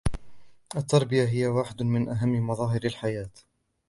التربية 0.75 1.25
هي 1.25 1.47
واحد 1.47 1.83
من 1.83 2.09
أهم 2.09 2.47
مظاهر 2.47 2.81
الحياة. 2.85 3.29